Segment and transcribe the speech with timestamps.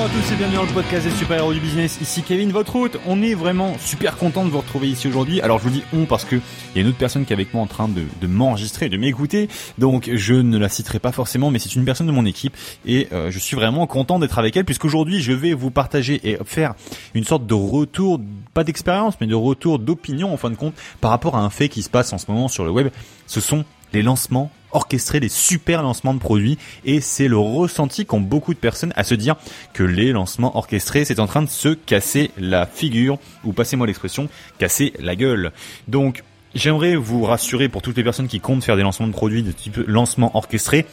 [0.00, 1.98] Bonjour à tous et bienvenue dans le podcast des super héros du business.
[2.00, 2.96] Ici Kevin, votre hôte.
[3.06, 5.42] On est vraiment super content de vous retrouver ici aujourd'hui.
[5.42, 7.36] Alors je vous dis on parce que il y a une autre personne qui est
[7.36, 9.50] avec moi en train de, de m'enregistrer, de m'écouter.
[9.76, 13.08] Donc je ne la citerai pas forcément, mais c'est une personne de mon équipe et
[13.12, 16.76] euh, je suis vraiment content d'être avec elle puisqu'aujourd'hui je vais vous partager et faire
[17.12, 18.22] une sorte de retour,
[18.54, 20.72] pas d'expérience, mais de retour d'opinion en fin de compte
[21.02, 22.88] par rapport à un fait qui se passe en ce moment sur le web.
[23.26, 26.58] Ce sont les lancements orchestrer des super lancements de produits.
[26.84, 29.36] Et c'est le ressenti qu'ont beaucoup de personnes à se dire
[29.72, 33.18] que les lancements orchestrés c'est en train de se casser la figure.
[33.44, 35.52] Ou passez-moi l'expression casser la gueule.
[35.88, 36.22] Donc
[36.54, 39.52] J'aimerais vous rassurer pour toutes les personnes qui comptent faire des lancements de produits de
[39.52, 40.84] type lancement orchestré,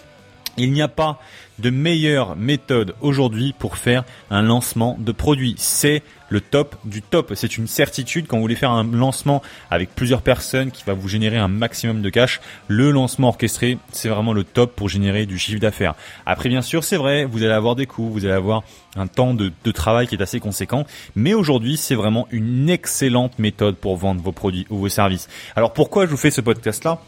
[0.58, 1.20] il n'y a pas
[1.60, 5.56] de meilleure méthode aujourd'hui pour faire un lancement de produit.
[5.58, 7.34] C'est le top du top.
[7.36, 11.08] C'est une certitude quand vous voulez faire un lancement avec plusieurs personnes qui va vous
[11.08, 12.42] générer un maximum de cash.
[12.68, 15.96] Le lancement orchestré, c'est vraiment le top pour générer du chiffre d'affaires.
[16.26, 18.64] Après, bien sûr, c'est vrai, vous allez avoir des coûts, vous allez avoir
[18.96, 20.86] un temps de, de travail qui est assez conséquent.
[21.16, 25.28] Mais aujourd'hui, c'est vraiment une excellente méthode pour vendre vos produits ou vos services.
[25.56, 27.00] Alors pourquoi je vous fais ce podcast là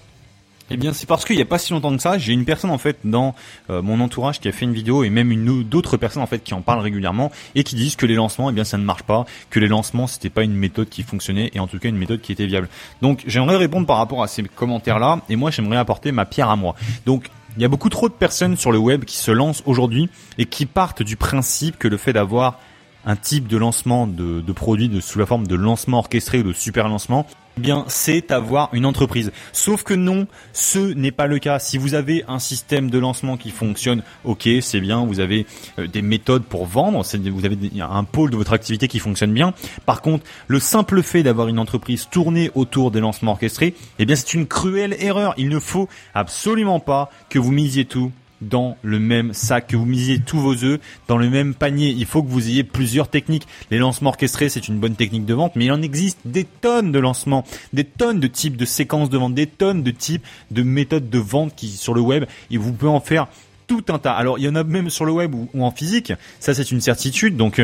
[0.71, 2.69] eh bien, c'est parce qu'il n'y a pas si longtemps que ça, j'ai une personne
[2.69, 3.35] en fait dans
[3.69, 6.53] euh, mon entourage qui a fait une vidéo et même d'autres personnes en fait qui
[6.53, 9.25] en parlent régulièrement et qui disent que les lancements, eh bien, ça ne marche pas,
[9.49, 12.21] que les lancements c'était pas une méthode qui fonctionnait et en tout cas une méthode
[12.21, 12.69] qui était viable.
[13.01, 16.55] Donc, j'aimerais répondre par rapport à ces commentaires-là et moi, j'aimerais apporter ma pierre à
[16.55, 16.75] moi.
[17.05, 20.09] Donc, il y a beaucoup trop de personnes sur le web qui se lancent aujourd'hui
[20.37, 22.59] et qui partent du principe que le fait d'avoir
[23.05, 26.53] un type de lancement de, de produit sous la forme de lancement orchestré ou de
[26.53, 27.25] super lancement,
[27.59, 29.31] bien c'est avoir une entreprise.
[29.53, 31.59] Sauf que non, ce n'est pas le cas.
[31.59, 35.45] Si vous avez un système de lancement qui fonctionne, ok, c'est bien, vous avez
[35.77, 39.53] euh, des méthodes pour vendre, vous avez un pôle de votre activité qui fonctionne bien.
[39.85, 44.15] Par contre, le simple fait d'avoir une entreprise tournée autour des lancements orchestrés, eh bien
[44.15, 45.33] c'est une cruelle erreur.
[45.37, 49.85] Il ne faut absolument pas que vous misiez tout dans le même sac, que vous
[49.85, 51.89] misiez tous vos œufs dans le même panier.
[51.89, 53.47] Il faut que vous ayez plusieurs techniques.
[53.71, 56.91] Les lancements orchestrés, c'est une bonne technique de vente, mais il en existe des tonnes
[56.91, 60.63] de lancements, des tonnes de types de séquences de vente, des tonnes de types de
[60.63, 63.27] méthodes de vente qui sur le web et vous pouvez en faire
[63.67, 64.13] tout un tas.
[64.13, 66.81] Alors il y en a même sur le web ou, en physique, ça c'est une
[66.81, 67.37] certitude.
[67.37, 67.61] Donc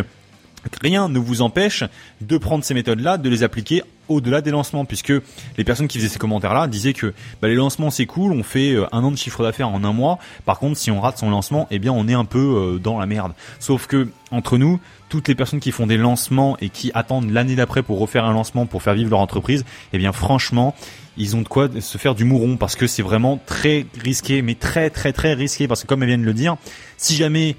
[0.81, 1.83] rien ne vous empêche
[2.21, 5.13] de prendre ces méthodes-là, de les appliquer au-delà des lancements, puisque
[5.57, 8.73] les personnes qui faisaient ces commentaires-là disaient que bah, les lancements c'est cool, on fait
[8.73, 10.19] euh, un an de chiffre d'affaires en un mois.
[10.45, 12.39] Par contre, si on rate son lancement, eh bien on est un peu
[12.75, 13.33] euh, dans la merde.
[13.59, 14.79] Sauf que entre nous,
[15.09, 18.33] toutes les personnes qui font des lancements et qui attendent l'année d'après pour refaire un
[18.33, 20.75] lancement pour faire vivre leur entreprise, eh bien franchement,
[21.17, 24.55] ils ont de quoi se faire du mouron parce que c'est vraiment très risqué, mais
[24.55, 26.57] très très très risqué parce que comme elles viennent de le dire,
[26.97, 27.55] si jamais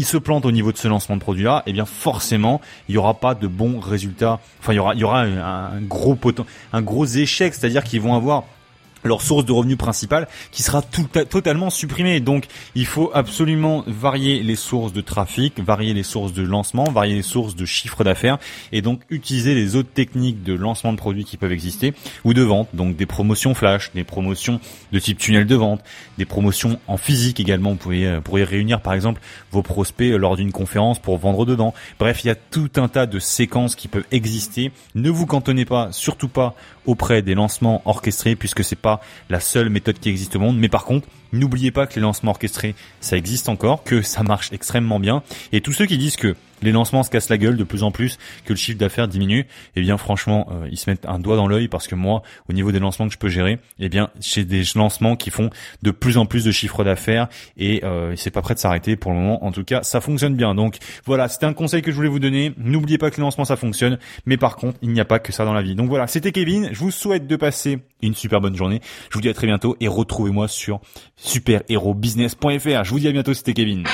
[0.00, 2.98] il se plante au niveau de ce lancement de produit-là, eh bien forcément, il y
[2.98, 4.40] aura pas de bons résultats.
[4.58, 8.00] Enfin, il y aura, il y aura un, gros potent, un gros échec, c'est-à-dire qu'ils
[8.00, 8.44] vont avoir
[9.04, 12.20] leur source de revenus principale qui sera tout, totalement supprimée.
[12.20, 17.14] Donc il faut absolument varier les sources de trafic, varier les sources de lancement, varier
[17.14, 18.38] les sources de chiffre d'affaires
[18.72, 21.94] et donc utiliser les autres techniques de lancement de produits qui peuvent exister
[22.24, 24.60] ou de vente, donc des promotions flash, des promotions
[24.92, 25.82] de type tunnel de vente,
[26.18, 27.70] des promotions en physique également.
[27.70, 31.74] Vous pourriez, euh, pourriez réunir par exemple vos prospects lors d'une conférence pour vendre dedans.
[31.98, 34.72] Bref, il y a tout un tas de séquences qui peuvent exister.
[34.94, 36.54] Ne vous cantonnez pas, surtout pas
[36.86, 38.89] auprès des lancements orchestrés puisque c'est pas
[39.28, 40.58] la seule méthode qui existe au monde.
[40.58, 44.52] Mais par contre, n'oubliez pas que les lancements orchestrés, ça existe encore, que ça marche
[44.52, 45.22] extrêmement bien.
[45.52, 47.90] Et tous ceux qui disent que les lancements se cassent la gueule de plus en
[47.90, 51.36] plus, que le chiffre d'affaires diminue, eh bien franchement, euh, ils se mettent un doigt
[51.36, 54.10] dans l'œil parce que moi, au niveau des lancements que je peux gérer, eh bien
[54.20, 55.50] j'ai des lancements qui font
[55.82, 59.12] de plus en plus de chiffre d'affaires et euh, c'est pas prêt de s'arrêter pour
[59.12, 59.44] le moment.
[59.44, 60.54] En tout cas, ça fonctionne bien.
[60.54, 62.52] Donc voilà, c'était un conseil que je voulais vous donner.
[62.58, 65.32] N'oubliez pas que les lancements ça fonctionne, mais par contre, il n'y a pas que
[65.32, 65.74] ça dans la vie.
[65.74, 66.68] Donc voilà, c'était Kevin.
[66.72, 68.80] Je vous souhaite de passer une super bonne journée.
[69.10, 70.80] Je vous dis à très bientôt et retrouvez-moi sur
[71.16, 72.84] superherobusiness.fr.
[72.84, 73.84] Je vous dis à bientôt, c'était Kevin.